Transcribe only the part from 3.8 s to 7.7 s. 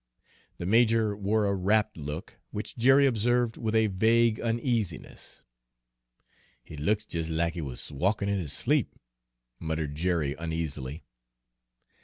vague uneasiness. "He looks jes' lack he